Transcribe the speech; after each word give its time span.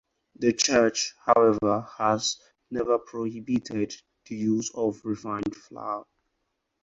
The 0.39 0.53
church, 0.53 1.13
however, 1.27 1.87
has 1.99 2.37
never 2.71 2.97
prohibited 2.97 3.93
the 4.25 4.35
use 4.35 4.71
of 4.73 4.99
refined 5.03 5.55
flour. 5.55 6.05